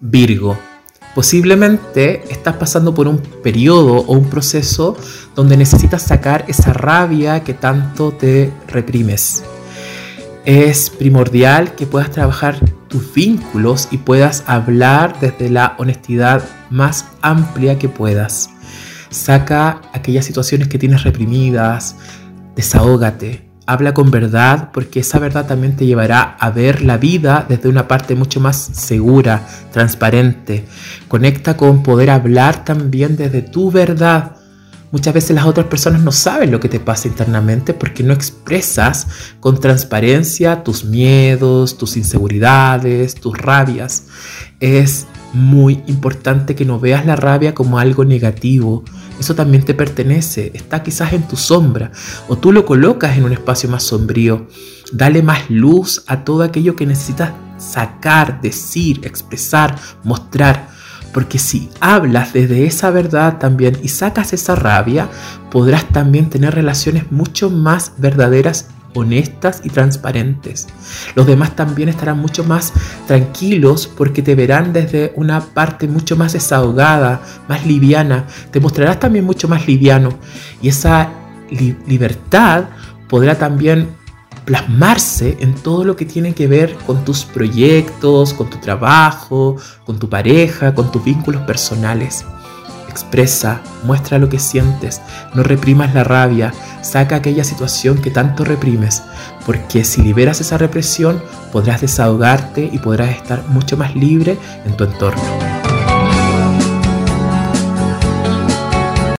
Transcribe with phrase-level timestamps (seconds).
[0.00, 0.58] Virgo.
[1.14, 4.96] Posiblemente estás pasando por un periodo o un proceso
[5.34, 9.42] donde necesitas sacar esa rabia que tanto te reprimes.
[10.44, 17.78] Es primordial que puedas trabajar tus vínculos y puedas hablar desde la honestidad más amplia
[17.78, 18.50] que puedas.
[19.10, 21.96] Saca aquellas situaciones que tienes reprimidas,
[22.54, 27.68] desahógate, habla con verdad porque esa verdad también te llevará a ver la vida desde
[27.68, 30.64] una parte mucho más segura, transparente.
[31.06, 34.36] Conecta con poder hablar también desde tu verdad.
[34.90, 39.06] Muchas veces las otras personas no saben lo que te pasa internamente porque no expresas
[39.38, 44.04] con transparencia tus miedos, tus inseguridades, tus rabias.
[44.60, 48.84] Es muy importante que no veas la rabia como algo negativo,
[49.18, 51.90] eso también te pertenece, está quizás en tu sombra
[52.28, 54.46] o tú lo colocas en un espacio más sombrío.
[54.92, 60.68] Dale más luz a todo aquello que necesitas sacar, decir, expresar, mostrar.
[61.12, 65.08] Porque si hablas desde esa verdad también y sacas esa rabia,
[65.50, 70.68] podrás también tener relaciones mucho más verdaderas honestas y transparentes.
[71.14, 72.72] Los demás también estarán mucho más
[73.06, 78.26] tranquilos porque te verán desde una parte mucho más desahogada, más liviana.
[78.50, 80.10] Te mostrarás también mucho más liviano
[80.62, 81.10] y esa
[81.50, 82.64] libertad
[83.08, 83.88] podrá también
[84.44, 89.98] plasmarse en todo lo que tiene que ver con tus proyectos, con tu trabajo, con
[89.98, 92.24] tu pareja, con tus vínculos personales.
[92.98, 95.00] Expresa, muestra lo que sientes,
[95.32, 99.04] no reprimas la rabia, saca aquella situación que tanto reprimes,
[99.46, 104.82] porque si liberas esa represión podrás desahogarte y podrás estar mucho más libre en tu
[104.82, 105.57] entorno.